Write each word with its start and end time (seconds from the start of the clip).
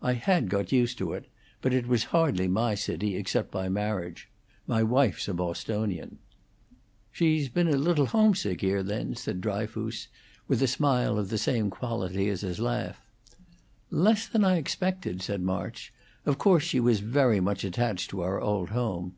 "I 0.00 0.12
had 0.12 0.48
got 0.48 0.70
used 0.70 0.96
to 0.98 1.12
it; 1.12 1.26
but 1.60 1.74
it 1.74 1.88
was 1.88 2.04
hardly 2.14 2.46
my 2.46 2.76
city, 2.76 3.16
except 3.16 3.50
by 3.50 3.68
marriage. 3.68 4.28
My 4.68 4.84
wife's 4.84 5.26
a 5.26 5.34
Bostonian." 5.34 6.20
"She's 7.10 7.48
been 7.48 7.66
a 7.66 7.76
little 7.76 8.06
homesick 8.06 8.60
here, 8.60 8.84
then," 8.84 9.16
said 9.16 9.40
Dryfoos, 9.40 10.06
with 10.46 10.62
a 10.62 10.68
smile 10.68 11.18
of 11.18 11.30
the 11.30 11.36
same 11.38 11.68
quality 11.68 12.28
as 12.28 12.42
his 12.42 12.60
laugh. 12.60 13.00
"Less 13.90 14.28
than 14.28 14.44
I 14.44 14.54
expected," 14.54 15.20
said 15.20 15.42
March. 15.42 15.92
"Of 16.26 16.38
course, 16.38 16.62
she 16.62 16.78
was 16.78 17.00
very 17.00 17.40
much 17.40 17.64
attached 17.64 18.10
to 18.10 18.20
our 18.20 18.40
old 18.40 18.68
home." 18.70 19.14